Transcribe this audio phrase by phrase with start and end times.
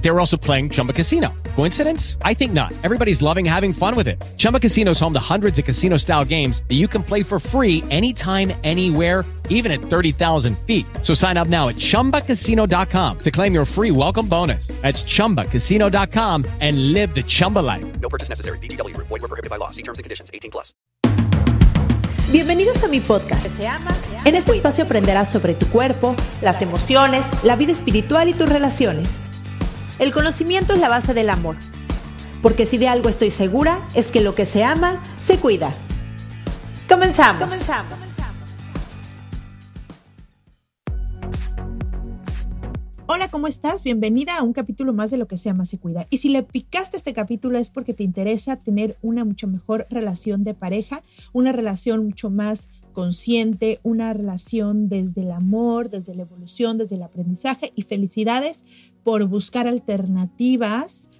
[0.00, 1.32] They were also playing Chumba Casino.
[1.56, 2.16] Coincidence?
[2.22, 2.72] I think not.
[2.82, 4.20] Everybody's loving having fun with it.
[4.38, 7.38] Chumba Casino is home to hundreds of casino style games that you can play for
[7.38, 10.86] free anytime, anywhere, even at 30,000 feet.
[11.02, 14.68] So sign up now at chumbacasino.com to claim your free welcome bonus.
[14.80, 18.00] That's chumbacasino.com and live the Chumba life.
[18.00, 18.58] No purchase necessary.
[18.58, 18.96] BGW.
[18.96, 19.70] Void were prohibited by law.
[19.70, 20.30] See terms and conditions.
[20.32, 20.72] 18 plus.
[22.32, 23.44] Bienvenidos a mi podcast.
[23.56, 23.92] Se ama.
[24.24, 29.08] En este espacio aprenderás sobre tu cuerpo, las emociones, la vida espiritual y tus relaciones.
[30.00, 31.56] El conocimiento es la base del amor.
[32.40, 35.74] Porque si de algo estoy segura, es que lo que se ama, se cuida.
[36.88, 37.42] Comenzamos.
[37.42, 38.16] Comenzamos.
[43.08, 43.84] Hola, ¿cómo estás?
[43.84, 46.06] Bienvenida a un capítulo más de lo que se llama Se Cuida.
[46.08, 50.44] Y si le picaste este capítulo es porque te interesa tener una mucho mejor relación
[50.44, 51.02] de pareja,
[51.34, 57.02] una relación mucho más consciente, una relación desde el amor, desde la evolución, desde el
[57.02, 58.64] aprendizaje y felicidades
[59.02, 61.10] por buscar alternativas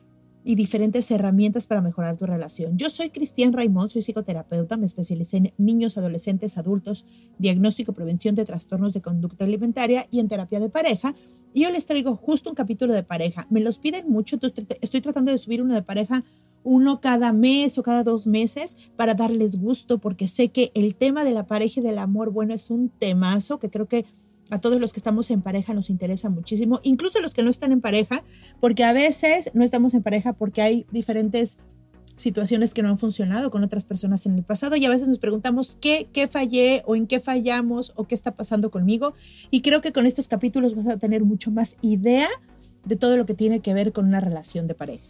[0.42, 2.78] y diferentes herramientas para mejorar tu relación.
[2.78, 7.04] Yo soy Cristian Raimond, soy psicoterapeuta, me especialicé en niños, adolescentes, adultos,
[7.38, 11.14] diagnóstico, prevención de trastornos de conducta alimentaria y en terapia de pareja.
[11.52, 13.46] Y yo les traigo justo un capítulo de pareja.
[13.50, 16.24] Me los piden mucho, entonces estoy tratando de subir uno de pareja
[16.62, 21.24] uno cada mes o cada dos meses para darles gusto, porque sé que el tema
[21.24, 24.04] de la pareja y del amor, bueno, es un temazo que creo que
[24.50, 27.72] a todos los que estamos en pareja nos interesa muchísimo, incluso los que no están
[27.72, 28.24] en pareja,
[28.60, 31.58] porque a veces no estamos en pareja porque hay diferentes
[32.16, 35.18] situaciones que no han funcionado con otras personas en el pasado y a veces nos
[35.18, 39.14] preguntamos qué, qué fallé o en qué fallamos o qué está pasando conmigo.
[39.50, 42.28] Y creo que con estos capítulos vas a tener mucho más idea
[42.84, 45.06] de todo lo que tiene que ver con una relación de pareja.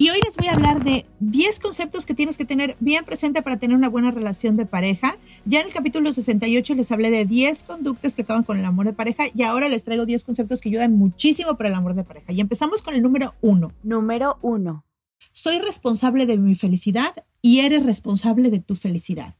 [0.00, 3.42] Y hoy les voy a hablar de 10 conceptos que tienes que tener bien presente
[3.42, 5.18] para tener una buena relación de pareja.
[5.44, 8.86] Ya en el capítulo 68 les hablé de 10 conductas que acaban con el amor
[8.86, 12.04] de pareja y ahora les traigo 10 conceptos que ayudan muchísimo para el amor de
[12.04, 12.32] pareja.
[12.32, 13.72] Y empezamos con el número 1.
[13.82, 14.86] Número 1.
[15.34, 17.12] Soy responsable de mi felicidad
[17.42, 19.34] y eres responsable de tu felicidad.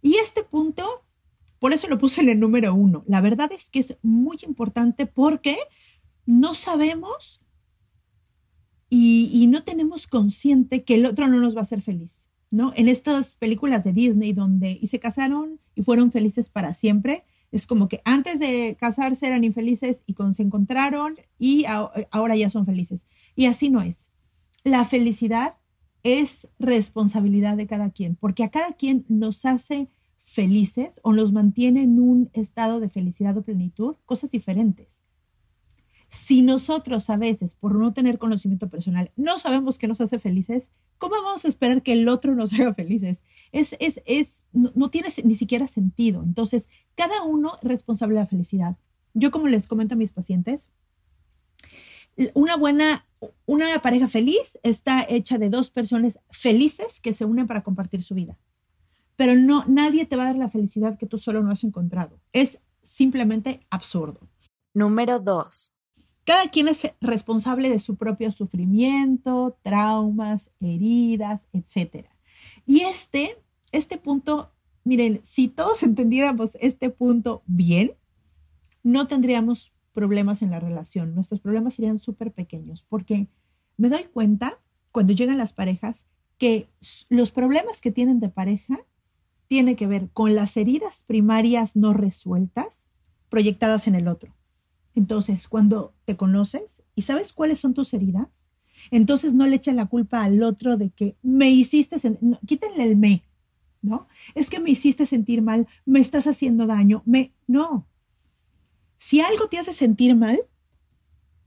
[0.00, 1.02] Y este punto,
[1.58, 3.02] por eso lo puse en el número 1.
[3.08, 5.56] La verdad es que es muy importante porque
[6.24, 7.40] no sabemos
[8.90, 12.72] y, no tenemos consciente que el otro no nos va a hacer feliz, ¿no?
[12.76, 17.66] En estas películas de Disney donde y se casaron y fueron felices para siempre, es
[17.66, 22.66] como que antes de casarse eran infelices y cuando se encontraron y ahora ya son
[22.66, 23.06] felices.
[23.36, 24.10] Y así no es.
[24.64, 25.56] La felicidad
[26.02, 29.88] es responsabilidad de cada quien, porque a cada quien nos hace
[30.24, 35.00] felices o nos mantiene en un estado de felicidad o plenitud, cosas diferentes.
[36.14, 40.70] Si nosotros a veces, por no tener conocimiento personal, no sabemos qué nos hace felices,
[40.98, 43.22] ¿cómo vamos a esperar que el otro nos haga felices?
[43.52, 46.22] Es, es, es, no, tiene ni siquiera sentido.
[46.22, 48.76] Entonces, cada uno es responsable de la felicidad.
[49.12, 50.68] Yo, como les comento a mis pacientes,
[52.32, 53.06] una buena,
[53.44, 58.14] una pareja feliz está hecha de dos personas felices que se unen para compartir su
[58.14, 58.38] vida.
[59.16, 62.20] Pero no, nadie te va a dar la felicidad que tú solo no has encontrado.
[62.32, 64.28] Es simplemente absurdo.
[64.72, 65.73] Número dos.
[66.24, 72.06] Cada quien es responsable de su propio sufrimiento, traumas, heridas, etc.
[72.66, 73.38] Y este,
[73.72, 74.50] este punto,
[74.84, 77.92] miren, si todos entendiéramos este punto bien,
[78.82, 81.14] no tendríamos problemas en la relación.
[81.14, 83.28] Nuestros problemas serían súper pequeños porque
[83.76, 84.58] me doy cuenta
[84.92, 86.06] cuando llegan las parejas
[86.38, 86.68] que
[87.08, 88.80] los problemas que tienen de pareja
[89.46, 92.86] tienen que ver con las heridas primarias no resueltas
[93.28, 94.34] proyectadas en el otro.
[94.94, 98.48] Entonces, cuando te conoces y sabes cuáles son tus heridas,
[98.90, 102.96] entonces no le eches la culpa al otro de que me hiciste, no, quítenle el
[102.96, 103.24] me,
[103.82, 104.08] ¿no?
[104.34, 107.86] Es que me hiciste sentir mal, me estás haciendo daño, me, no.
[108.98, 110.38] Si algo te hace sentir mal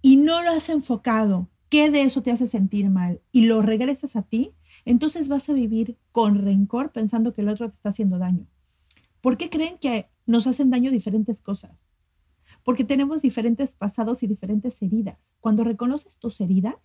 [0.02, 3.22] y no lo has enfocado, ¿qué de eso te hace sentir mal?
[3.32, 4.52] Y lo regresas a ti,
[4.86, 8.48] entonces vas a vivir con rencor pensando que el otro te está haciendo daño.
[9.22, 11.87] ¿Por qué creen que nos hacen daño diferentes cosas?
[12.68, 15.18] Porque tenemos diferentes pasados y diferentes heridas.
[15.40, 16.76] Cuando reconoces tus heridas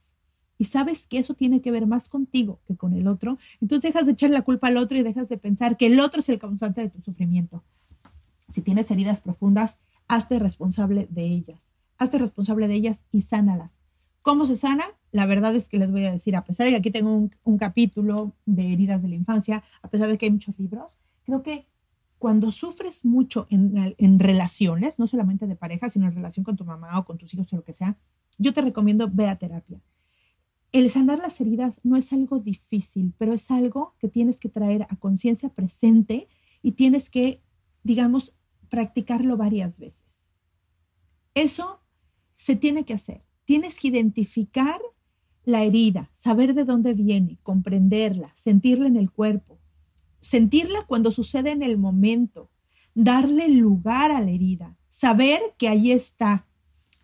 [0.57, 4.07] y sabes que eso tiene que ver más contigo que con el otro, entonces dejas
[4.07, 6.39] de echar la culpa al otro y dejas de pensar que el otro es el
[6.39, 7.65] causante de tu sufrimiento.
[8.49, 11.61] Si tienes heridas profundas, hazte responsable de ellas.
[11.99, 13.81] Hazte responsable de ellas y sánalas.
[14.23, 14.85] ¿Cómo se sana?
[15.11, 17.35] La verdad es que les voy a decir, a pesar de que aquí tengo un,
[17.43, 21.43] un capítulo de heridas de la infancia, a pesar de que hay muchos libros, creo
[21.43, 21.67] que
[22.23, 26.97] cuando sufres mucho en, relaciones, no solamente de pareja, sino en relación con tu mamá
[27.01, 27.99] o con tus hijos o lo que sea,
[28.39, 29.83] yo te recomiendo ver a terapia.
[30.71, 34.87] el sanar las heridas no es algo difícil, pero es algo que tienes que traer
[34.89, 36.29] a conciencia presente
[36.63, 37.43] y tienes que,
[37.83, 38.33] digamos,
[38.69, 40.31] practicarlo varias veces.
[41.35, 41.81] Eso
[42.37, 43.25] se tiene que hacer.
[43.47, 44.81] Tienes que identificar
[45.43, 49.59] la herida, saber de dónde viene, comprenderla, sentirla en el cuerpo,
[50.23, 52.49] sentirla cuando sucede en el momento,
[52.95, 56.47] darle lugar a la herida, saber que ahí está,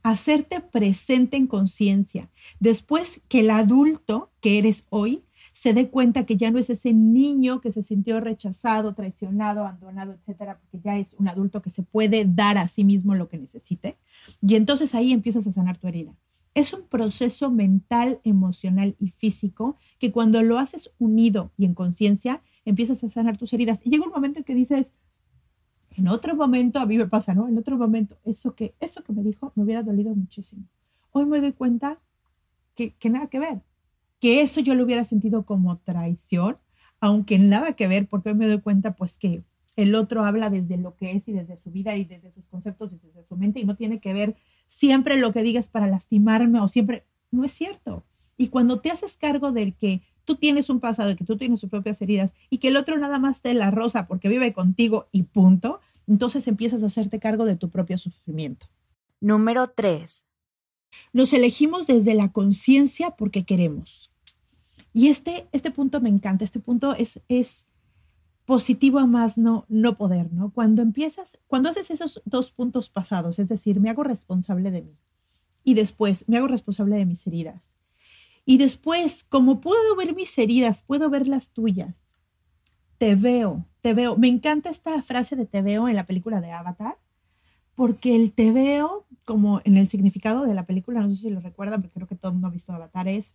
[0.03, 2.31] hacerte presente en conciencia.
[2.61, 6.93] Después que el adulto que eres hoy se dé cuenta que ya no es ese
[6.93, 11.83] niño que se sintió rechazado, traicionado, abandonado, etcétera, porque ya es un adulto que se
[11.83, 13.97] puede dar a sí mismo lo que necesite.
[14.41, 16.15] Y entonces ahí empiezas a sanar tu herida.
[16.55, 22.41] Es un proceso mental, emocional y físico que cuando lo haces unido y en conciencia,
[22.65, 23.81] empiezas a sanar tus heridas.
[23.85, 24.93] Y llega un momento en que dices,
[25.91, 27.49] en otro momento, a mí me pasa, ¿no?
[27.49, 30.65] En otro momento, eso que, eso que me dijo me hubiera dolido muchísimo.
[31.13, 31.99] Hoy me doy cuenta
[32.75, 33.63] que, que nada que ver,
[34.21, 36.59] que eso yo lo hubiera sentido como traición,
[37.01, 39.43] aunque nada que ver, porque hoy me doy cuenta pues que
[39.77, 42.93] el otro habla desde lo que es y desde su vida y desde sus conceptos
[42.93, 46.61] y desde su mente y no tiene que ver siempre lo que digas para lastimarme
[46.61, 48.05] o siempre, no es cierto.
[48.37, 51.71] Y cuando te haces cargo del que tú tienes un pasado, que tú tienes tus
[51.71, 55.23] propias heridas y que el otro nada más te la rosa porque vive contigo y
[55.23, 58.67] punto, entonces empiezas a hacerte cargo de tu propio sufrimiento.
[59.23, 60.25] Número 3.
[61.15, 64.11] Nos elegimos desde la conciencia porque queremos.
[64.93, 67.67] Y este, este punto me encanta, este punto es, es
[68.45, 70.51] positivo a más no, no poder, ¿no?
[70.51, 74.99] Cuando empiezas, cuando haces esos dos puntos pasados, es decir, me hago responsable de mí
[75.65, 77.71] y después me hago responsable de mis heridas.
[78.49, 82.03] Y después, como puedo ver mis heridas, puedo ver las tuyas.
[82.97, 84.17] Te veo, te veo.
[84.17, 86.97] Me encanta esta frase de te veo en la película de Avatar,
[87.75, 91.41] porque el te veo, como en el significado de la película, no sé si lo
[91.41, 93.35] recuerdan, porque creo que todo el mundo ha visto Avatar, es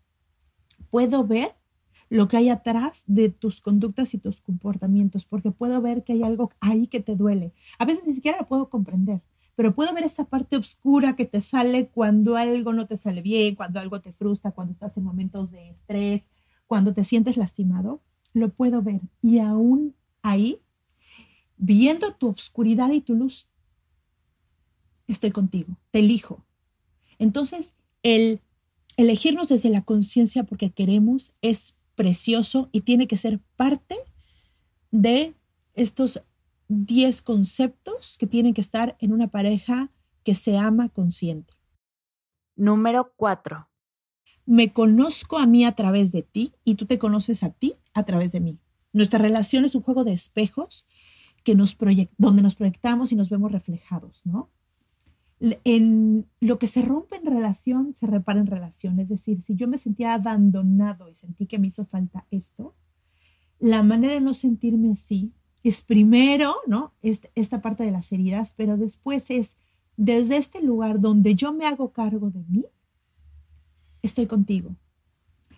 [0.90, 1.54] puedo ver
[2.10, 6.24] lo que hay atrás de tus conductas y tus comportamientos, porque puedo ver que hay
[6.24, 7.54] algo ahí que te duele.
[7.78, 9.22] A veces ni siquiera lo puedo comprender,
[9.56, 13.56] pero puedo ver esa parte oscura que te sale cuando algo no te sale bien,
[13.56, 16.24] cuando algo te frustra, cuando estás en momentos de estrés,
[16.66, 18.02] cuando te sientes lastimado,
[18.34, 19.02] lo puedo ver.
[19.22, 20.60] Y aún ahí,
[21.58, 23.48] viendo tu oscuridad y tu luz,
[25.08, 26.44] estoy contigo, te elijo.
[27.20, 28.42] Entonces, el
[28.98, 33.96] elegirnos desde la conciencia porque queremos es precioso y tiene que ser parte
[34.92, 35.36] de
[35.74, 36.22] estos
[36.68, 39.92] 10 conceptos que tienen que estar en una pareja
[40.24, 41.54] que se ama consciente.
[42.56, 43.70] Número 4.
[44.46, 48.04] Me conozco a mí a través de ti y tú te conoces a ti a
[48.04, 48.60] través de mí.
[48.92, 50.86] Nuestra relación es un juego de espejos
[51.44, 51.78] que nos
[52.18, 54.50] donde nos proyectamos y nos vemos reflejados, ¿no?
[55.66, 59.00] en lo que se rompe en relación, se repara en relación.
[59.00, 62.76] Es decir, si yo me sentía abandonado y sentí que me hizo falta esto,
[63.60, 65.34] la manera de no sentirme así
[65.64, 66.94] es primero, ¿no?
[67.02, 69.56] esta parte de las heridas, pero después es
[69.96, 72.66] desde este lugar donde yo me hago cargo de mí,
[74.02, 74.76] estoy contigo.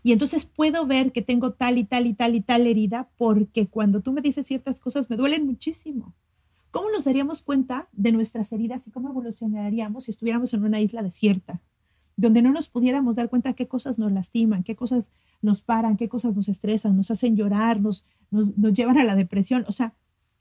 [0.03, 3.67] Y entonces puedo ver que tengo tal y tal y tal y tal herida porque
[3.67, 6.13] cuando tú me dices ciertas cosas me duelen muchísimo.
[6.69, 11.01] ¿Cómo nos daríamos cuenta de nuestras heridas y cómo evolucionaríamos si estuviéramos en una isla
[11.01, 11.61] desierta,
[12.17, 16.07] donde no nos pudiéramos dar cuenta qué cosas nos lastiman, qué cosas nos paran, qué
[16.07, 19.65] cosas nos estresan, nos hacen llorar, nos, nos, nos llevan a la depresión?
[19.67, 19.93] O sea,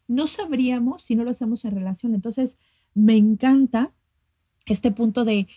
[0.07, 2.15] no sabríamos si no lo hacemos en relación.
[2.15, 2.57] Entonces,
[2.95, 3.93] me encanta
[4.67, 5.49] este punto de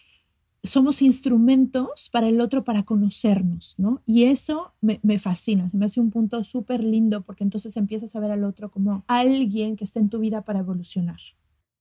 [0.63, 4.01] somos instrumentos para el otro para conocernos, ¿no?
[4.05, 8.19] Y eso me, fascina, se me hace un punto súper lindo porque entonces empiezas a
[8.19, 11.19] ver al otro como alguien que está en tu vida para evolucionar.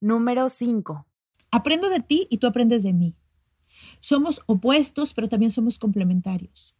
[0.00, 1.06] Número 5.
[1.50, 3.14] Aprendo de ti y tú aprendes de mí.
[4.00, 6.74] Somos opuestos, pero también somos complementarios.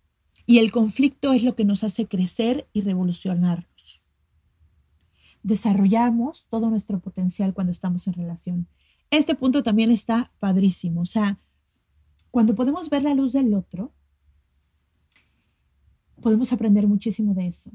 [0.47, 4.03] Y el conflicto es lo que nos hace crecer y revolucionarnos.
[5.43, 8.69] Desarrollamos todo nuestro potencial cuando estamos en relación.
[9.11, 11.03] Este punto también está padrísimo.
[11.03, 11.39] O sea,
[12.31, 13.93] cuando podemos ver la luz del otro,
[16.21, 17.71] podemos aprender muchísimo de eso.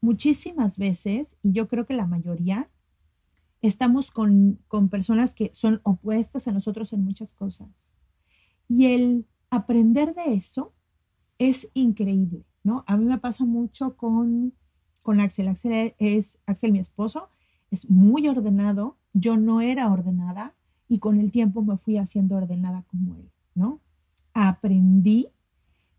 [0.00, 2.70] Muchísimas veces, y yo creo que la mayoría,
[3.60, 7.90] estamos con, con personas que son opuestas a nosotros en muchas cosas.
[8.68, 10.74] Y el aprender de eso
[11.38, 12.84] es increíble, ¿no?
[12.86, 14.54] A mí me pasa mucho con,
[15.02, 15.48] con Axel.
[15.48, 17.30] Axel es, Axel, mi esposo,
[17.70, 18.98] es muy ordenado.
[19.14, 20.54] Yo no era ordenada
[20.86, 23.80] y con el tiempo me fui haciendo ordenada como él, ¿no?
[24.46, 25.28] aprendí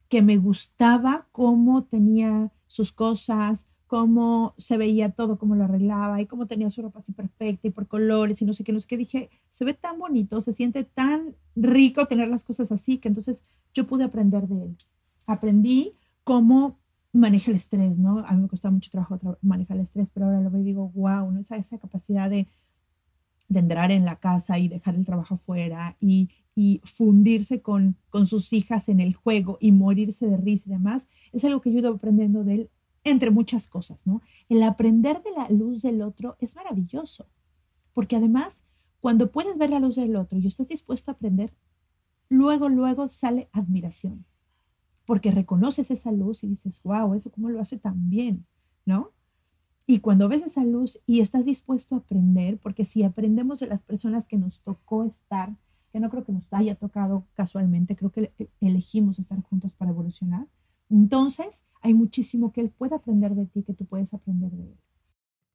[0.08, 6.28] que me gustaba cómo tenía sus cosas, cómo se veía todo, cómo lo arreglaba y
[6.28, 8.86] cómo tenía su ropa así perfecta y por colores y no sé qué, no sé
[8.86, 8.98] qué.
[8.98, 13.42] Dije, se ve tan bonito, se siente tan rico tener las cosas así que entonces
[13.74, 14.78] yo pude aprender de él.
[15.26, 16.78] aprendí cómo
[17.14, 18.20] manejar el estrés, ¿no?
[18.28, 20.90] A mí me costaba mucho trabajo manejar el estrés, pero ahora lo veo y digo,
[20.94, 21.40] wow, ¿no?
[21.40, 22.48] esa, esa capacidad de,
[23.48, 28.28] de entrar en la casa y dejar el trabajo fuera y, y fundirse con, con
[28.28, 31.78] sus hijas en el juego y morirse de risa y demás, es algo que yo
[31.78, 32.70] he ido aprendiendo de él,
[33.04, 34.22] entre muchas cosas, ¿no?
[34.50, 37.28] El aprender de la luz del otro es maravilloso,
[37.94, 38.64] porque además,
[39.00, 41.54] cuando puedes ver la luz del otro y estás dispuesto a aprender,
[42.30, 44.26] luego, luego sale admiración,
[45.06, 48.46] porque reconoces esa luz y dices, wow, eso cómo lo hace tan bien,
[48.86, 49.12] ¿no?
[49.88, 53.82] Y cuando ves esa luz y estás dispuesto a aprender, porque si aprendemos de las
[53.82, 55.56] personas que nos tocó estar,
[55.92, 60.46] que no creo que nos haya tocado casualmente, creo que elegimos estar juntos para evolucionar,
[60.92, 64.78] entonces hay muchísimo que él puede aprender de ti, que tú puedes aprender de él.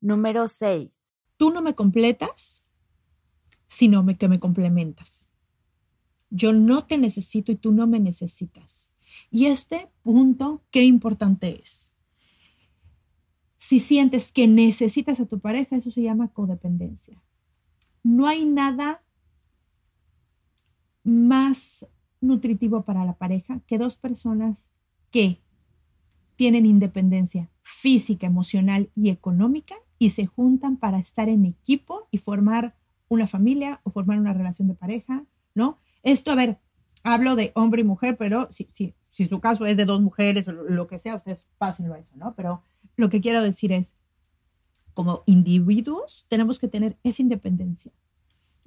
[0.00, 0.90] Número 6.
[1.36, 2.64] Tú no me completas,
[3.66, 5.28] sino me, que me complementas.
[6.30, 8.90] Yo no te necesito y tú no me necesitas.
[9.30, 11.92] Y este punto, qué importante es.
[13.56, 17.22] Si sientes que necesitas a tu pareja, eso se llama codependencia.
[18.02, 19.02] No hay nada
[21.02, 21.86] más
[22.20, 24.70] nutritivo para la pareja que dos personas
[25.10, 25.43] que
[26.36, 32.74] tienen independencia física, emocional y económica y se juntan para estar en equipo y formar
[33.08, 35.24] una familia o formar una relación de pareja,
[35.54, 35.78] ¿no?
[36.02, 36.58] Esto, a ver,
[37.02, 40.48] hablo de hombre y mujer, pero si, si, si su caso es de dos mujeres
[40.48, 42.34] o lo que sea, ustedes pásenlo a eso, ¿no?
[42.34, 42.62] Pero
[42.96, 43.94] lo que quiero decir es,
[44.94, 47.92] como individuos, tenemos que tener esa independencia.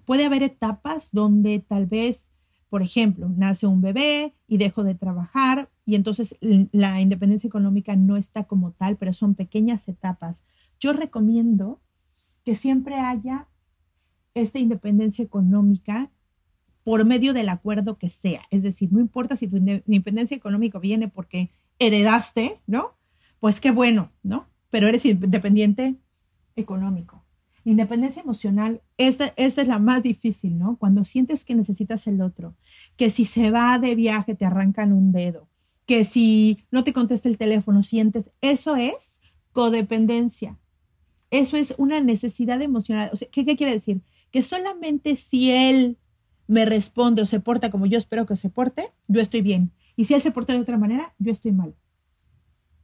[0.05, 2.29] Puede haber etapas donde tal vez,
[2.69, 8.17] por ejemplo, nace un bebé y dejo de trabajar y entonces la independencia económica no
[8.17, 10.43] está como tal, pero son pequeñas etapas.
[10.81, 11.79] Yo recomiendo
[12.43, 13.47] que siempre haya
[14.33, 16.11] esta independencia económica
[16.83, 18.41] por medio del acuerdo que sea.
[18.51, 22.97] Es decir, no importa si tu independencia económica viene porque heredaste, ¿no?
[23.39, 24.45] Pues qué bueno, ¿no?
[24.69, 25.95] Pero eres independiente
[26.57, 27.23] económico.
[27.63, 30.75] Independencia emocional, esta, esta es la más difícil, ¿no?
[30.75, 32.55] Cuando sientes que necesitas el otro,
[32.97, 35.47] que si se va de viaje te arrancan un dedo,
[35.87, 39.19] que si no te contesta el teléfono sientes, eso es
[39.53, 40.59] codependencia.
[41.31, 43.09] Eso es una necesidad emocional.
[43.13, 44.01] O ¿qué, ¿Qué quiere decir?
[44.31, 45.97] Que solamente si él
[46.45, 49.71] me responde o se porta como yo espero que se porte, yo estoy bien.
[49.95, 51.73] Y si él se porta de otra manera, yo estoy mal.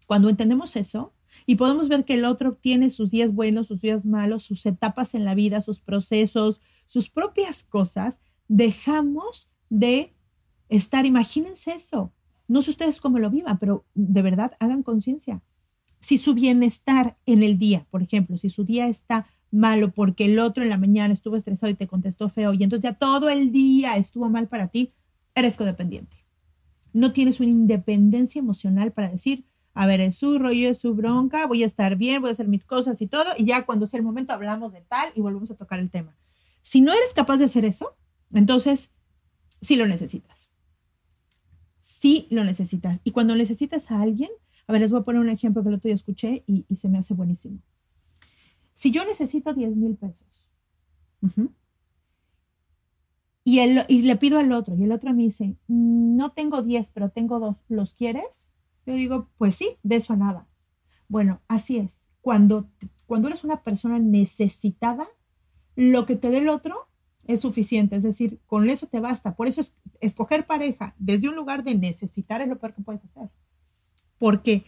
[0.08, 1.14] Cuando entendemos eso
[1.46, 5.14] y podemos ver que el otro tiene sus días buenos, sus días malos, sus etapas
[5.14, 10.14] en la vida, sus procesos, sus propias cosas, dejamos de
[10.70, 12.14] estar, imagínense eso.
[12.48, 15.42] No sé ustedes cómo lo vivan, pero de verdad hagan conciencia.
[16.02, 20.40] Si su bienestar en el día, por ejemplo, si su día está malo porque el
[20.40, 23.52] otro en la mañana estuvo estresado y te contestó feo y entonces ya todo el
[23.52, 24.94] día estuvo mal para ti,
[25.36, 26.18] eres codependiente.
[26.92, 31.48] No tienes una independencia emocional para decir, a ver, es su rollo, es su bronca,
[31.48, 34.00] voy a estar bien, voy a hacer mis cosas y todo, y ya cuando sea
[34.00, 36.16] el momento hablamos de tal y volvemos a tocar el tema.
[36.62, 37.96] Si no eres capaz de hacer eso,
[38.34, 38.92] entonces
[39.62, 40.50] sí lo necesitas.
[42.04, 43.00] Sí lo necesitas.
[43.06, 44.30] Y cuando necesitas a alguien,
[44.68, 46.76] a ver, les voy a poner un ejemplo que el otro día escuché y, y
[46.76, 47.60] se me hace buenísimo.
[48.74, 50.50] Si yo necesito 10 mil pesos
[53.46, 56.92] y, el, y le pido al otro y el otro me dice, no tengo 10,
[56.92, 58.50] pero tengo dos, ¿los quieres?
[58.86, 60.50] Yo digo, pues sí, de eso nada.
[61.08, 62.10] Bueno, así es.
[62.20, 62.70] Cuando,
[63.06, 65.08] cuando eres una persona necesitada,
[65.78, 66.90] lo que te dé el otro
[67.28, 69.36] es suficiente, es decir, con eso te basta.
[69.36, 73.04] Por eso es, escoger pareja desde un lugar de necesitar es lo peor que puedes
[73.04, 73.30] hacer.
[74.18, 74.64] Porque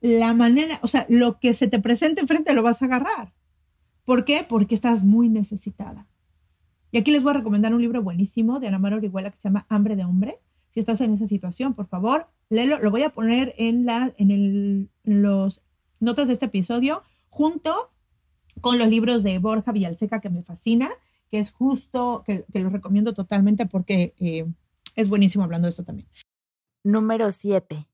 [0.00, 3.32] la manera, o sea, lo que se te presente enfrente lo vas a agarrar.
[4.04, 4.44] ¿Por qué?
[4.48, 6.06] Porque estás muy necesitada.
[6.92, 9.44] Y aquí les voy a recomendar un libro buenísimo de Ana María Orihuela que se
[9.44, 10.38] llama Hambre de Hombre.
[10.72, 12.78] Si estás en esa situación, por favor, léelo.
[12.80, 15.62] Lo voy a poner en, la, en, el, los
[16.00, 17.90] notas de este episodio junto
[18.60, 20.90] con los libros de Borja Villalseca que me fascina,
[21.30, 24.46] que es justo, que, que los recomiendo totalmente porque eh,
[24.96, 26.08] es buenísimo hablando de esto también.
[26.82, 27.86] Número 7.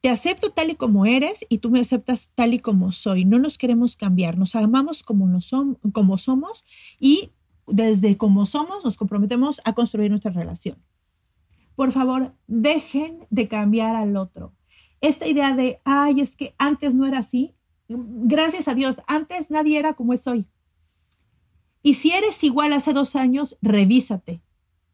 [0.00, 3.24] Te acepto tal y como eres y tú me aceptas tal y como soy.
[3.24, 6.64] No nos queremos cambiar, nos amamos como, nos som como somos
[6.98, 7.30] y
[7.68, 10.76] desde como somos nos comprometemos a construir nuestra relación.
[11.76, 14.52] Por favor, dejen de cambiar al otro.
[15.00, 17.54] Esta idea de, ay, es que antes no era así.
[17.88, 20.46] Gracias a Dios, antes nadie era como es hoy.
[21.82, 24.40] Y si eres igual hace dos años, revísate,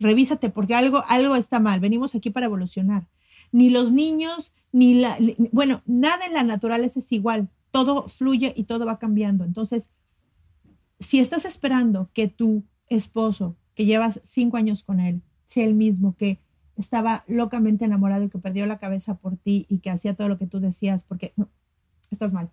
[0.00, 1.80] revísate porque algo, algo está mal.
[1.80, 3.08] Venimos aquí para evolucionar.
[3.52, 5.18] Ni los niños, ni la,
[5.52, 9.44] bueno, nada en la naturaleza es igual, todo fluye y todo va cambiando.
[9.44, 9.90] Entonces,
[11.00, 16.16] si estás esperando que tu esposo, que llevas cinco años con él, sea el mismo
[16.16, 16.40] que
[16.76, 20.38] estaba locamente enamorado y que perdió la cabeza por ti y que hacía todo lo
[20.38, 21.34] que tú decías porque
[22.10, 22.50] estás mal.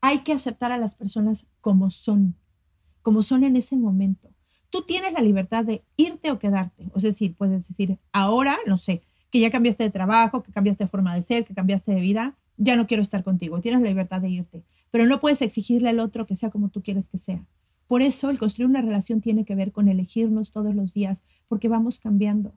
[0.00, 2.36] Hay que aceptar a las personas como son,
[3.02, 4.28] como son en ese momento.
[4.70, 6.86] Tú tienes la libertad de irte o quedarte.
[6.94, 10.88] Es decir, puedes decir, ahora, no sé, que ya cambiaste de trabajo, que cambiaste de
[10.88, 13.60] forma de ser, que cambiaste de vida, ya no quiero estar contigo.
[13.60, 14.64] Tienes la libertad de irte.
[14.90, 17.44] Pero no puedes exigirle al otro que sea como tú quieres que sea.
[17.86, 21.68] Por eso el construir una relación tiene que ver con elegirnos todos los días, porque
[21.68, 22.52] vamos cambiando.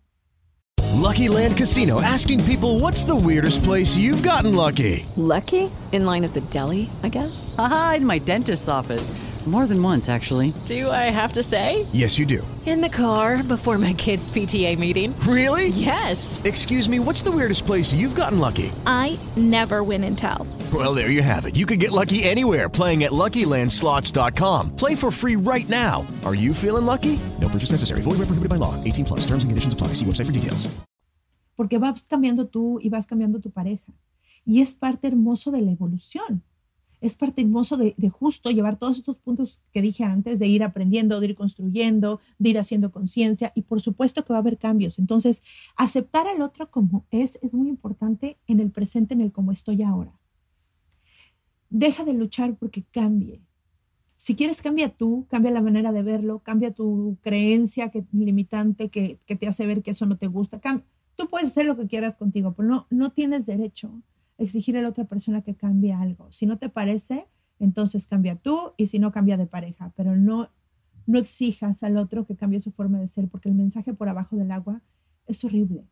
[1.04, 5.06] Lucky Land Casino asking people what's the weirdest place you've gotten lucky?
[5.18, 5.70] Lucky?
[5.92, 7.54] In line at the deli, I guess?
[7.58, 9.12] Aha, in my dentist's office.
[9.46, 10.54] More than once, actually.
[10.66, 11.86] Do I have to say?
[11.92, 12.48] Yes, you do.
[12.66, 15.14] In the car before my kids' PTA meeting.
[15.28, 15.68] Really?
[15.68, 16.40] Yes.
[16.46, 18.72] Excuse me, what's the weirdest place you've gotten lucky?
[18.86, 20.48] I never win and tell.
[20.74, 21.58] Well, there you have it.
[21.58, 24.78] You can get lucky anywhere playing at LuckyLandSlots.com.
[24.78, 26.08] Play for free right now.
[26.24, 27.20] Are you feeling lucky?
[27.42, 28.02] No purchase necessary.
[28.02, 28.82] Void where prohibited by law.
[28.86, 29.22] 18 plus.
[29.28, 29.90] Terms and conditions apply.
[30.00, 30.70] See website for details.
[31.58, 33.92] Porque vas cambiando tú y vas cambiando tu pareja.
[34.46, 36.44] Y es parte hermoso de la evolución.
[37.04, 40.64] Es parte hermoso de, de justo llevar todos estos puntos que dije antes, de ir
[40.64, 43.52] aprendiendo, de ir construyendo, de ir haciendo conciencia.
[43.56, 44.98] Y por supuesto que va a haber cambios.
[45.00, 45.44] Entonces,
[45.76, 49.84] aceptar al otro como es es muy importante en el presente, en el como estoy
[49.84, 50.18] ahora.
[51.70, 53.42] Deja de luchar porque cambie.
[54.16, 59.20] Si quieres, cambia tú, cambia la manera de verlo, cambia tu creencia que, limitante que,
[59.26, 60.62] que te hace ver que eso no te gusta.
[60.62, 60.86] Cambia.
[61.18, 63.92] Tú puedes hacer lo que quieras contigo, pero no, no tienes derecho
[64.46, 66.32] exigir a la otra persona que cambie algo.
[66.32, 67.28] Si no te parece,
[67.60, 70.50] entonces cambia tú y si no, cambia de pareja, pero no,
[71.06, 74.36] no exijas al otro que cambie su forma de ser, porque el mensaje por abajo
[74.36, 74.82] del agua
[75.28, 75.88] es horrible.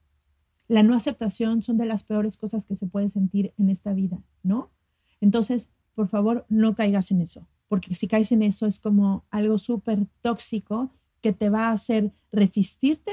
[0.67, 4.23] La no aceptación son de las peores cosas que se puede sentir en esta vida,
[4.43, 4.71] ¿no?
[5.19, 9.57] Entonces, por favor, no caigas en eso, porque si caes en eso es como algo
[9.57, 10.91] súper tóxico
[11.21, 13.11] que te va a hacer resistirte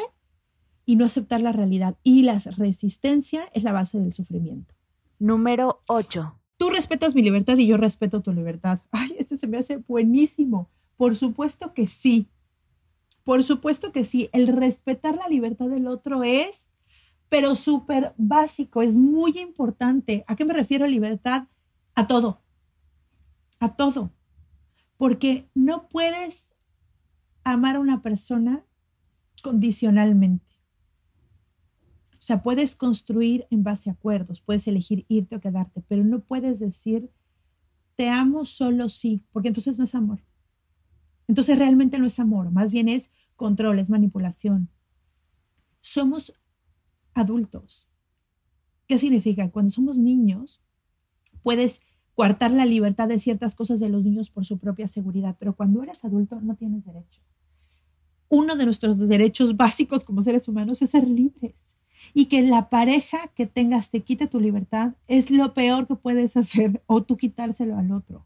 [0.84, 1.98] y no aceptar la realidad.
[2.02, 4.77] Y la resistencia es la base del sufrimiento.
[5.18, 6.38] Número 8.
[6.58, 8.80] Tú respetas mi libertad y yo respeto tu libertad.
[8.90, 10.70] Ay, este se me hace buenísimo.
[10.96, 12.28] Por supuesto que sí.
[13.24, 14.28] Por supuesto que sí.
[14.32, 16.72] El respetar la libertad del otro es,
[17.28, 20.24] pero súper básico, es muy importante.
[20.26, 21.46] ¿A qué me refiero libertad?
[21.94, 22.42] A todo.
[23.60, 24.12] A todo.
[24.96, 26.52] Porque no puedes
[27.44, 28.64] amar a una persona
[29.42, 30.47] condicionalmente.
[32.28, 36.20] O sea, puedes construir en base a acuerdos, puedes elegir irte o quedarte, pero no
[36.20, 37.10] puedes decir,
[37.96, 40.20] te amo solo sí, porque entonces no es amor.
[41.26, 44.68] Entonces realmente no es amor, más bien es control, es manipulación.
[45.80, 46.34] Somos
[47.14, 47.88] adultos.
[48.86, 49.50] ¿Qué significa?
[49.50, 50.60] Cuando somos niños,
[51.42, 51.80] puedes
[52.14, 55.82] coartar la libertad de ciertas cosas de los niños por su propia seguridad, pero cuando
[55.82, 57.22] eres adulto no tienes derecho.
[58.28, 61.67] Uno de nuestros derechos básicos como seres humanos es ser libres
[62.14, 66.36] y que la pareja que tengas te quite tu libertad es lo peor que puedes
[66.36, 68.24] hacer o tú quitárselo al otro.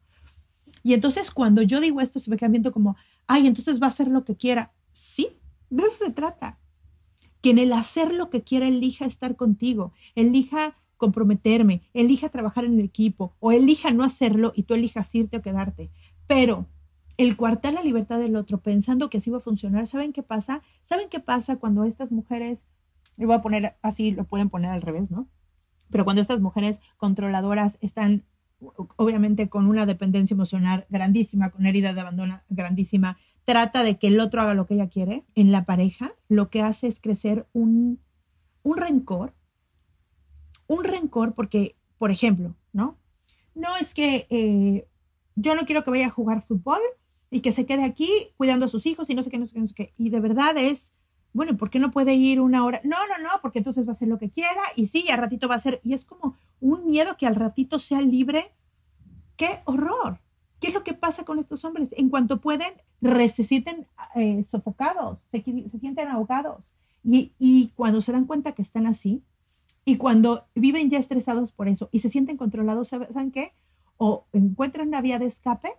[0.83, 3.91] Y entonces cuando yo digo esto se me queda viendo como, ay, entonces va a
[3.91, 4.73] hacer lo que quiera.
[4.93, 5.29] Sí,
[5.71, 6.59] de eso se trata.
[7.41, 12.79] Que en el hacer lo que quiera elija estar contigo, elija comprometerme, elija trabajar en
[12.79, 15.91] el equipo o elija no hacerlo y tú elijas irte o quedarte.
[16.29, 16.67] Pero
[17.17, 20.63] el coartar la libertad del otro pensando que así va a funcionar, ¿saben qué pasa?
[20.85, 22.61] ¿Saben qué pasa cuando estas mujeres
[23.23, 25.29] y voy a poner así, lo pueden poner al revés, ¿no?
[25.91, 28.25] Pero cuando estas mujeres controladoras están
[28.97, 34.09] obviamente con una dependencia emocional grandísima, con una herida de abandono grandísima, trata de que
[34.09, 37.47] el otro haga lo que ella quiere en la pareja, lo que hace es crecer
[37.53, 38.01] un,
[38.63, 39.35] un rencor,
[40.67, 42.99] un rencor porque, por ejemplo, ¿no?
[43.55, 44.89] No es que eh,
[45.35, 46.81] yo no quiero que vaya a jugar fútbol
[47.31, 49.55] y que se quede aquí cuidando a sus hijos y no sé qué, no sé
[49.55, 49.95] qué, no sé qué.
[49.97, 50.93] Y de verdad es
[51.33, 52.81] bueno, ¿por qué no puede ir una hora?
[52.85, 55.49] No, no, no, porque entonces va a hacer lo que quiera y sí, al ratito
[55.49, 58.53] va a ser, y es como un miedo que al ratito sea libre.
[59.37, 60.21] ¡Qué horror!
[60.61, 61.89] ¿Qué es lo que pasa con estos hombres?
[61.93, 62.73] En cuanto pueden,
[63.29, 66.63] sienten eh, sofocados, se, se, sienten ahogados.
[67.03, 69.25] Y, y cuando se dan cuenta que están así,
[69.85, 73.53] y cuando viven ya estresados por eso y se sienten controlados, ¿saben qué?
[73.97, 75.73] O encuentran una vía de escape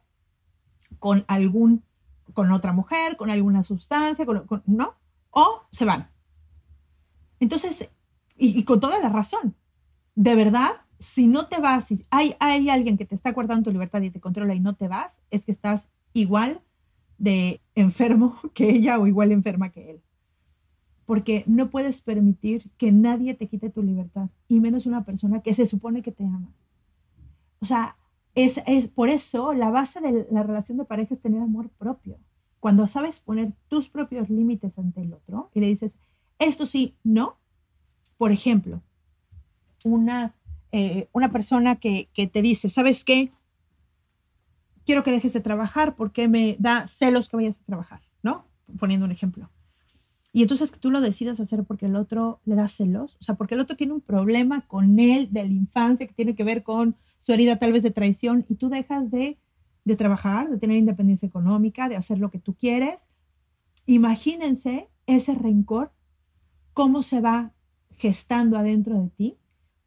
[0.99, 1.83] con algún,
[2.33, 4.95] con otra mujer, con alguna sustancia, con, con, ¿no?
[5.33, 6.09] O se van.
[7.39, 7.89] Entonces,
[8.37, 9.55] y, con toda la razón,
[10.15, 13.71] de verdad, si no te vas, si hay, hay alguien que te está guardando tu
[13.71, 16.61] libertad y te controla y no te vas, es que estás igual
[17.17, 20.01] de enfermo que ella o igual enferma que él.
[21.05, 25.53] Porque no puedes permitir que nadie te quite tu libertad, y menos una persona que
[25.53, 26.53] se supone que te ama.
[27.59, 27.97] O sea,
[28.35, 32.17] es, es por eso la base de la relación de pareja es tener amor propio
[32.63, 35.97] cuando sabes poner tus propios límites ante el otro y le dices,
[36.39, 37.37] esto sí, no.
[38.17, 38.81] Por ejemplo,
[39.83, 40.33] una,
[40.71, 43.33] eh, una persona que, que te dice, ¿sabes qué?
[44.85, 48.45] Quiero que dejes de trabajar porque me da celos que vayas a trabajar, ¿no?
[48.79, 49.49] Poniendo un ejemplo.
[50.31, 53.35] Y entonces que tú lo decidas hacer porque el otro le da celos, o sea,
[53.35, 56.63] porque el otro tiene un problema con él de la infancia que tiene que ver
[56.63, 59.37] con su herida tal vez de traición y tú dejas de,
[59.85, 63.07] de trabajar, de tener independencia económica, de hacer lo que tú quieres.
[63.85, 65.91] Imagínense ese rencor,
[66.73, 67.53] cómo se va
[67.91, 69.37] gestando adentro de ti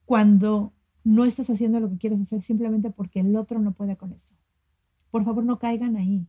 [0.04, 4.12] cuando no estás haciendo lo que quieres hacer simplemente porque el otro no puede con
[4.12, 4.34] eso.
[5.10, 6.26] Por favor, no caigan ahí.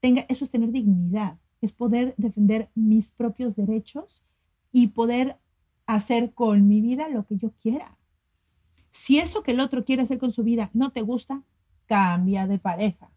[0.00, 4.22] Tenga, eso es tener dignidad es poder defender mis propios derechos
[4.72, 5.38] y poder
[5.86, 7.96] hacer con mi vida lo que yo quiera.
[8.92, 11.42] Si eso que el otro quiere hacer con su vida no te gusta,
[11.86, 13.10] cambia de pareja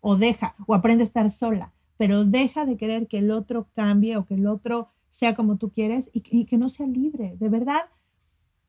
[0.00, 4.16] o deja o aprende a estar sola, pero deja de querer que el otro cambie
[4.16, 7.36] o que el otro sea como tú quieres y y que no sea libre.
[7.38, 7.88] De verdad,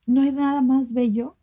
[0.06, 1.38] no hay nada más bello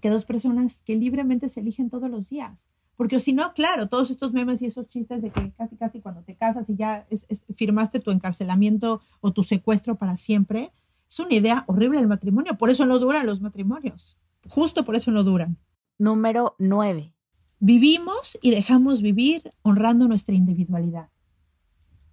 [0.00, 2.68] que dos personas que libremente se eligen todos los días.
[2.96, 6.22] Porque si no, claro, todos estos memes y esos chistes de que casi, casi cuando
[6.22, 7.06] te casas y ya
[7.54, 10.72] firmaste tu encarcelamiento o tu secuestro para siempre,
[11.08, 12.56] es una idea horrible del matrimonio.
[12.56, 14.18] Por eso no duran los matrimonios.
[14.48, 15.58] Justo por eso no duran.
[15.98, 17.13] Número 9.
[17.60, 21.08] Vivimos y dejamos vivir honrando nuestra individualidad.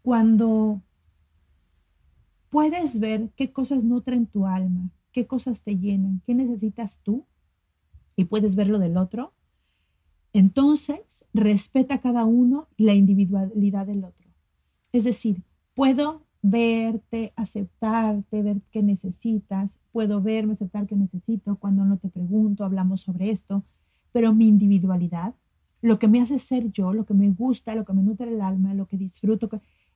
[0.02, 0.82] Cuando
[2.50, 7.26] puedes ver qué cosas nutren tu alma, qué cosas te llenan, qué necesitas tú,
[8.16, 9.34] y puedes ver lo del otro,
[10.34, 14.30] entonces, respeta cada uno la individualidad del otro.
[14.94, 21.98] Es decir, puedo verte, aceptarte, ver qué necesitas, puedo verme, aceptar qué necesito cuando no
[21.98, 23.64] te pregunto, hablamos sobre esto,
[24.12, 25.36] pero mi individualidad,
[25.82, 28.42] lo que me hace ser yo, lo que me gusta, lo que me nutre el
[28.42, 29.50] alma, lo que disfruto,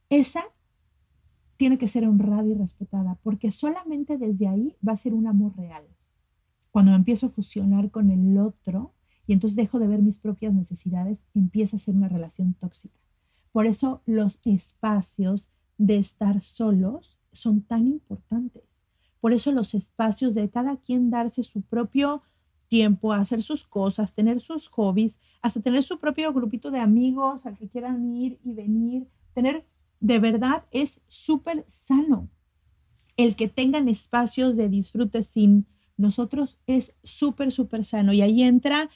[0.10, 0.44] esa
[1.58, 5.56] tiene que ser honrada y respetada, porque solamente desde ahí va a ser un amor
[5.56, 5.84] real.
[6.72, 8.94] Cuando me empiezo a fusionar con el otro,
[9.28, 13.00] y entonces dejo de ver mis propias necesidades, empieza a ser una relación tóxica.
[13.52, 18.64] Por eso los espacios de estar solos son tan importantes.
[19.22, 22.22] Por eso los espacios de cada quien darse su propio
[22.68, 27.58] tiempo, hacer sus cosas, tener sus hobbies, hasta tener su propio grupito de amigos al
[27.58, 29.66] que quieran ir y venir, tener
[30.00, 32.30] de verdad es súper sano.
[33.18, 38.12] El que tengan espacios de disfrute sin nosotros es súper, súper sano.
[38.14, 38.90] Y ahí entra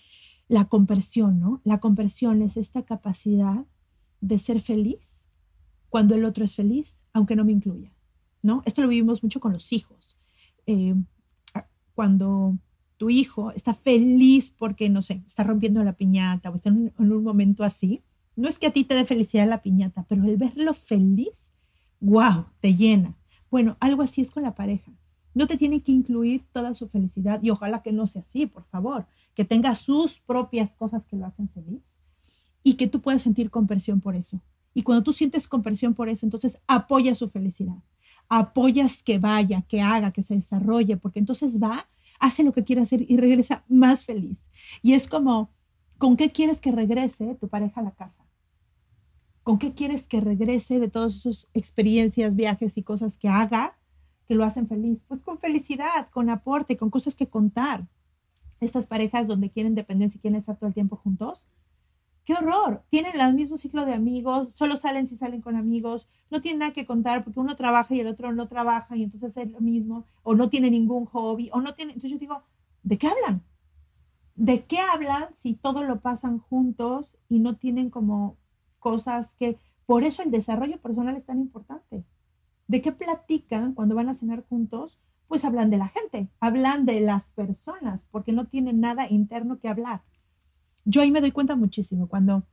[0.48, 1.62] la compresión, ¿no?
[1.64, 3.66] La compresión es esta capacidad
[4.20, 5.28] de ser feliz
[5.90, 7.94] cuando el otro es feliz, aunque no me incluya,
[8.42, 8.62] ¿no?
[8.66, 10.18] Esto lo vivimos mucho con los hijos.
[10.68, 10.96] Eh,
[11.96, 12.58] cuando
[13.00, 17.24] tu hijo está feliz porque, no sé, está rompiendo la piñata o está en un,
[17.24, 18.04] momento así,
[18.36, 21.50] no es que a ti te dé felicidad la piñata, pero el verlo feliz,
[22.00, 23.16] wow, te llena.
[23.50, 24.92] Bueno, algo así es con la pareja.
[25.34, 28.66] No te tiene que incluir toda su felicidad y ojalá que no sea así, por
[28.66, 29.08] favor
[29.40, 31.82] que tenga sus propias cosas que lo hacen feliz
[32.62, 34.42] y que tú puedas sentir compresión por eso.
[34.74, 37.78] Y cuando tú sientes compresión por eso, entonces apoya su felicidad,
[38.28, 41.88] apoyas que vaya, que haga, que se desarrolle, porque entonces va,
[42.20, 44.38] hace lo que quiere hacer y regresa más feliz.
[44.82, 45.52] Y es como,
[45.98, 48.26] ¿con qué quieres que regrese tu pareja a la casa?
[49.44, 53.78] ¿Con qué quieres que regrese de todas sus experiencias, viajes y cosas que haga
[54.28, 55.04] que lo hacen feliz?
[55.08, 57.88] Pues con felicidad, con aporte, con cosas que contar
[58.60, 61.42] estas parejas donde quieren dependencia y quieren estar todo el tiempo juntos.
[62.30, 62.84] ¡Qué horror!
[62.92, 66.74] Tienen el mismo ciclo de amigos, solo salen si salen con amigos, no tienen nada
[66.74, 70.06] que contar porque uno trabaja y el otro no trabaja y entonces es lo mismo,
[70.22, 71.94] o no tiene ningún hobby, o no tiene.
[71.94, 72.44] Entonces yo digo,
[72.84, 73.42] ¿de qué hablan?
[74.36, 78.38] ¿De qué hablan si todo lo pasan juntos y no tienen como
[78.78, 79.58] cosas que.
[79.88, 82.04] Por eso el desarrollo personal es tan importante.
[82.68, 87.02] ¿De qué platican cuando van a cenar juntos pues hablan de la gente, hablan de
[87.02, 90.02] las personas, porque no tienen nada interno que hablar.
[90.90, 92.48] Yo ahí me doy cuenta muchísimo cuando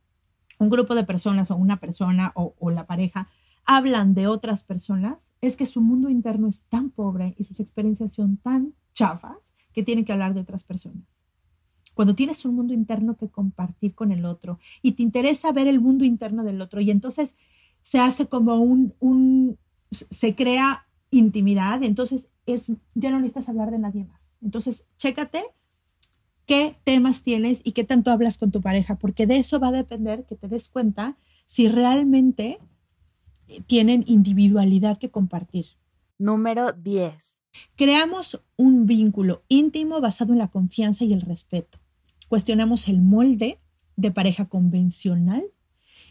[0.59, 3.29] un grupo de personas o una persona o, la pareja
[3.65, 8.13] hablan de otras personas, es que su mundo interno es tan pobre y sus experiencias
[8.13, 9.37] son tan chafas
[9.73, 11.03] que tienen que hablar de otras personas.
[11.95, 15.81] Cuando tienes un mundo interno que compartir con el otro y te interesa ver el
[15.81, 17.35] mundo interno del otro y entonces
[17.81, 19.57] se hace como un, un
[19.89, 24.31] se crea intimidad, entonces es, ya no necesitas hablar de nadie más.
[24.43, 25.41] Entonces, chécate
[26.47, 29.73] qué temas tienes y qué tanto hablas con tu pareja, porque de eso va a
[29.73, 32.59] depender que te des cuenta si realmente
[33.67, 35.67] tienen individualidad que compartir.
[36.17, 37.39] Número 10.
[37.75, 41.79] Creamos un vínculo íntimo basado en la confianza y el respeto.
[42.27, 43.59] Cuestionamos el molde
[43.95, 45.43] de pareja convencional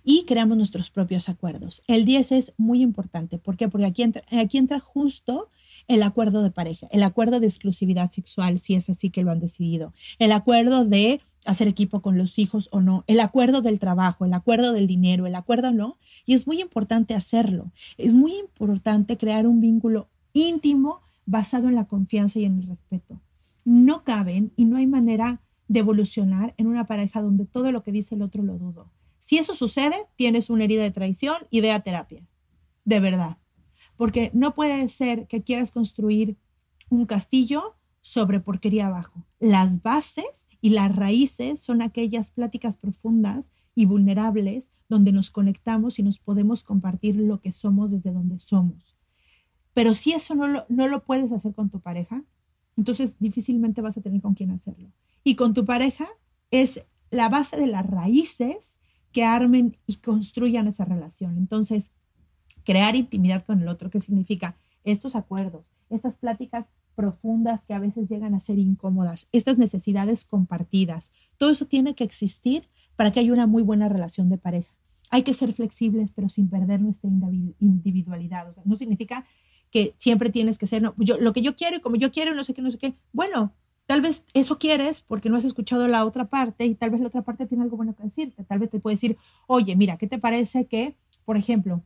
[0.04, 1.82] y creamos nuestros propios acuerdos.
[1.86, 3.38] El 10 es muy importante.
[3.38, 3.68] ¿Por qué?
[3.68, 5.50] Porque aquí entra, aquí entra justo
[5.88, 9.40] el acuerdo de pareja, el acuerdo de exclusividad sexual, si es así que lo han
[9.40, 14.24] decidido, el acuerdo de hacer equipo con los hijos o no, el acuerdo del trabajo,
[14.24, 15.96] el acuerdo del dinero, el acuerdo no.
[16.26, 17.70] Y es muy importante hacerlo.
[17.96, 23.20] Es muy importante crear un vínculo íntimo basado en la confianza y en el respeto.
[23.64, 27.92] No caben y no hay manera de evolucionar en una pareja donde todo lo que
[27.92, 28.90] dice el otro lo dudo.
[29.20, 32.22] Si eso sucede, tienes una herida de traición y de terapia.
[32.84, 33.38] De verdad.
[33.96, 36.36] Porque no puede ser que quieras construir
[36.90, 39.24] un castillo sobre porquería abajo.
[39.40, 46.02] Las bases y las raíces son aquellas pláticas profundas y vulnerables donde nos conectamos y
[46.02, 48.96] nos podemos compartir lo que somos desde donde somos.
[49.74, 52.22] Pero si eso no lo, no lo puedes hacer con tu pareja,
[52.76, 54.90] entonces difícilmente vas a tener con quién hacerlo.
[55.24, 56.06] Y con tu pareja
[56.50, 58.78] es la base de las raíces
[59.12, 61.36] que armen y construyan esa relación.
[61.36, 61.90] Entonces,
[62.66, 64.56] crear intimidad con el otro, ¿qué significa?
[64.84, 71.12] Estos acuerdos, estas pláticas profundas que a veces llegan a ser incómodas, estas necesidades compartidas,
[71.36, 74.74] todo eso tiene que existir para que haya una muy buena relación de pareja.
[75.10, 77.08] Hay que ser flexibles, pero sin perder nuestra
[77.60, 78.50] individualidad.
[78.50, 79.24] O sea, no significa
[79.70, 82.34] que siempre tienes que ser, no, yo, lo que yo quiero y como yo quiero,
[82.34, 82.94] no sé qué, no sé qué.
[83.12, 83.52] Bueno,
[83.86, 87.08] tal vez eso quieres porque no has escuchado la otra parte y tal vez la
[87.08, 88.42] otra parte tiene algo bueno que decirte.
[88.42, 91.82] Tal vez te puede decir, oye, mira, ¿qué te parece que, por ejemplo,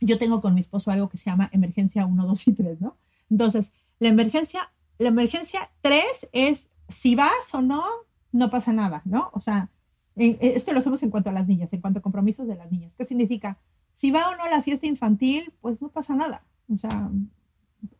[0.00, 2.96] yo tengo con mi esposo algo que se llama emergencia 1, 2 y 3, ¿no?
[3.30, 7.84] Entonces, la emergencia, la emergencia 3 es si vas o no,
[8.32, 9.30] no pasa nada, ¿no?
[9.32, 9.70] O sea,
[10.16, 12.94] esto lo hacemos en cuanto a las niñas, en cuanto a compromisos de las niñas.
[12.96, 13.58] ¿Qué significa?
[13.92, 16.44] Si va o no a la fiesta infantil, pues no pasa nada.
[16.72, 17.10] O sea,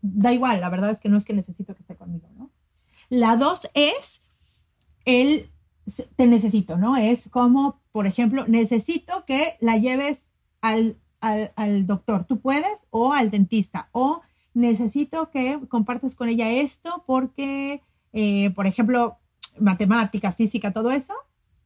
[0.03, 2.51] da igual, la verdad es que no es que necesito que esté conmigo, ¿no?
[3.09, 4.23] La dos es
[5.05, 5.51] el
[6.17, 6.97] te necesito, ¿no?
[6.97, 10.29] Es como, por ejemplo, necesito que la lleves
[10.61, 14.23] al, al, doctor, tú puedes, o al dentista, o
[14.55, 19.19] necesito que compartas con ella esto porque, eh, por ejemplo,
[19.59, 21.15] matemáticas, física, todo eso,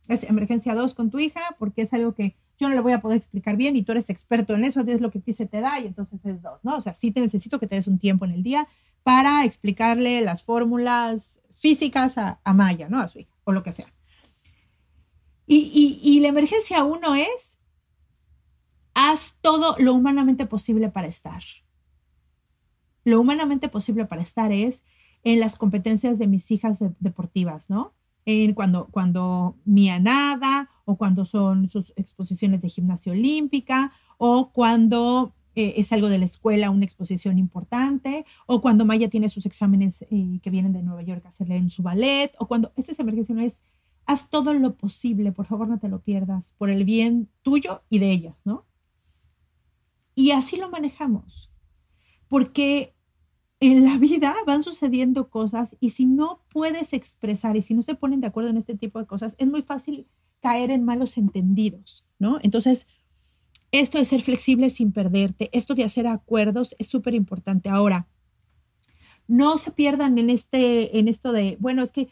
[0.09, 3.01] es emergencia 2 con tu hija porque es algo que yo no le voy a
[3.01, 5.47] poder explicar bien y tú eres experto en eso, es lo que a ti se
[5.47, 6.77] te da y entonces es dos, ¿no?
[6.77, 8.69] O sea, sí te necesito que te des un tiempo en el día
[9.03, 13.01] para explicarle las fórmulas físicas a, Maya, ¿no?
[13.01, 13.93] A su hija, o lo que sea.
[15.47, 17.50] Y, y la emergencia uno es,
[18.95, 21.43] haz todo lo humanamente posible para estar.
[23.05, 24.83] Lo humanamente posible para estar es
[25.23, 27.95] en las competencias de mis hijas deportivas, ¿no?
[28.27, 35.35] En cuando, cuando Mía nada o cuando son sus exposiciones de gimnasia olímpica o cuando
[35.57, 40.03] eh, es algo de la escuela, una exposición importante, o cuando Maya tiene sus exámenes
[40.03, 43.35] eh, que vienen de Nueva York a hacerle en su ballet, o cuando esa emergencia
[43.35, 43.61] no es,
[44.07, 47.99] haz todo lo posible, por favor no te lo pierdas, por el bien tuyo y
[47.99, 48.65] de ellas, ¿no?
[50.15, 51.51] Y así lo manejamos,
[52.29, 52.95] porque
[53.61, 57.95] en la vida van sucediendo cosas y si no puedes expresar y si no se
[57.95, 60.07] ponen de acuerdo en este tipo de cosas, es muy fácil
[60.41, 62.39] caer en malos entendidos, ¿no?
[62.43, 62.87] Entonces,
[63.73, 67.69] esto de ser flexible sin perderte, esto de hacer acuerdos es súper importante.
[67.69, 68.09] Ahora,
[69.29, 72.09] no se pierdan en, este, en esto de, bueno, es que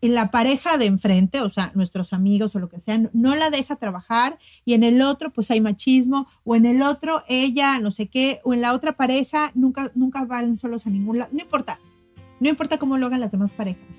[0.00, 3.76] la pareja de enfrente, o sea, nuestros amigos o lo que sea, no la deja
[3.76, 8.06] trabajar y en el otro pues hay machismo o en el otro ella no sé
[8.06, 11.30] qué o en la otra pareja nunca, nunca van solos a ningún lado.
[11.32, 11.78] No importa,
[12.38, 13.98] no importa cómo lo hagan las demás parejas.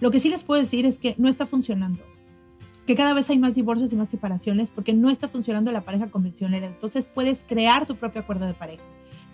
[0.00, 2.02] Lo que sí les puedo decir es que no está funcionando
[2.86, 6.06] que cada vez hay más divorcios y más separaciones porque no está funcionando la pareja
[6.06, 6.62] convencional.
[6.62, 8.84] Entonces puedes crear tu propio acuerdo de pareja.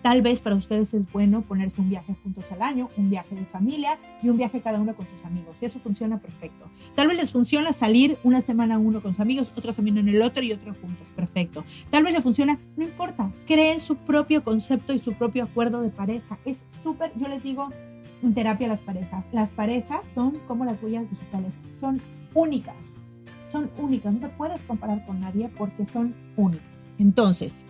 [0.03, 3.45] Tal vez para ustedes es bueno ponerse un viaje juntos al año, un viaje de
[3.47, 5.62] familia y un viaje cada uno con sus amigos.
[5.62, 6.67] Y eso funciona perfecto.
[6.95, 10.23] Tal vez les funciona salir una semana uno con sus amigos, otra semana en el
[10.23, 11.07] otro y otro juntos.
[11.15, 11.65] Perfecto.
[11.91, 13.31] Tal vez le funciona, no importa.
[13.47, 16.38] Creen su propio concepto y su propio acuerdo de pareja.
[16.45, 17.69] Es súper, yo les digo
[18.23, 19.25] en terapia a las parejas.
[19.33, 21.55] Las parejas son como las huellas digitales.
[21.79, 22.01] Son
[22.35, 22.75] únicas
[23.53, 26.65] son únicas, no te puedes comparar con nadie porque son únicas.
[26.99, 27.65] Entonces,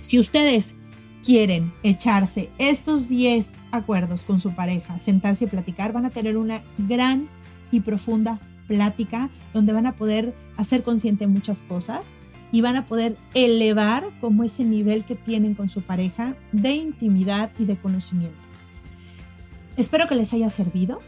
[0.00, 0.74] si ustedes
[1.26, 6.62] quieren echarse estos 10 acuerdos con su pareja, sentarse y platicar, van a tener una
[6.78, 7.28] gran
[7.72, 12.02] y profunda plática donde van a poder hacer consciente muchas cosas
[12.52, 17.50] y van a poder elevar como ese nivel que tienen con su pareja de intimidad
[17.58, 18.38] y de conocimiento.
[19.76, 21.00] Espero que les haya servido.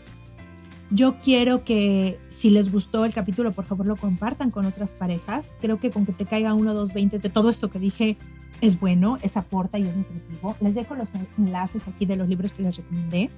[0.91, 5.55] Yo quiero que si les gustó el capítulo, por favor lo compartan con otras parejas.
[5.61, 8.17] Creo que con que te caiga uno, dos, veinte de todo esto que dije
[8.61, 10.57] es bueno, es aporta y es nutritivo.
[10.61, 13.31] Les dejo los enlaces aquí de los libros que les recomendé.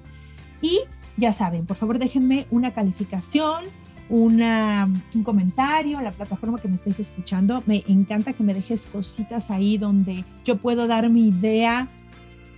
[0.63, 0.81] Y
[1.17, 3.65] ya saben, por favor déjenme una calificación
[4.11, 7.63] una, un comentario en la plataforma que me estés escuchando.
[7.67, 11.89] Me encanta que me dejes cositas ahí donde yo puedo dar mi idea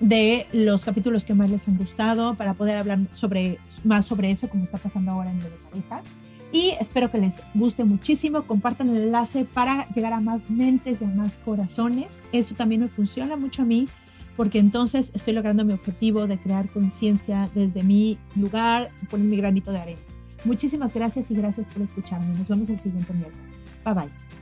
[0.01, 4.49] de los capítulos que más les han gustado para poder hablar sobre, más sobre eso,
[4.49, 6.03] como está pasando ahora en lo de pareja.
[6.53, 8.43] Y espero que les guste muchísimo.
[8.43, 12.09] Compartan el enlace para llegar a más mentes y a más corazones.
[12.31, 13.89] Eso también me funciona mucho a mí
[14.37, 19.73] porque entonces estoy logrando mi objetivo de crear conciencia desde mi lugar, poner mi granito
[19.73, 20.01] de arena.
[20.45, 22.37] Muchísimas gracias y gracias por escucharme.
[22.37, 23.57] Nos vemos el siguiente miércoles.
[23.85, 24.42] Bye bye.